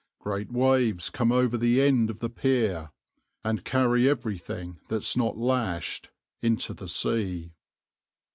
[0.17, 2.89] Great waves come over the end of the pier,
[3.43, 6.09] and carry everything, that's not lashed,
[6.41, 7.53] into the sea.